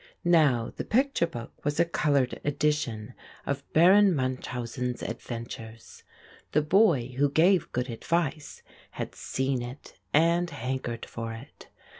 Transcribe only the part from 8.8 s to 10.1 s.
had seen it